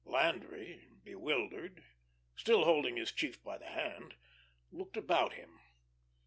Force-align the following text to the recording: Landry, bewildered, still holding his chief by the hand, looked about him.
Landry, 0.03 0.87
bewildered, 1.03 1.83
still 2.35 2.63
holding 2.65 2.97
his 2.97 3.11
chief 3.11 3.43
by 3.43 3.59
the 3.59 3.67
hand, 3.67 4.15
looked 4.71 4.97
about 4.97 5.33
him. 5.33 5.59